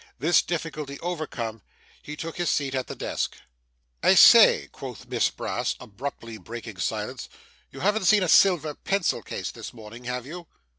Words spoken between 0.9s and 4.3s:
overcome, he took his seat at the desk. 'I